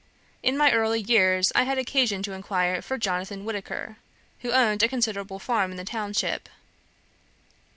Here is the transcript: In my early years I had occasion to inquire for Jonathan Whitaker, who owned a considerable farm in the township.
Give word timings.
In 0.41 0.57
my 0.57 0.71
early 0.73 0.99
years 0.99 1.51
I 1.53 1.61
had 1.61 1.77
occasion 1.77 2.23
to 2.23 2.31
inquire 2.33 2.81
for 2.81 2.97
Jonathan 2.97 3.45
Whitaker, 3.45 3.97
who 4.39 4.49
owned 4.51 4.81
a 4.81 4.87
considerable 4.89 5.37
farm 5.37 5.69
in 5.69 5.77
the 5.77 5.85
township. 5.85 6.49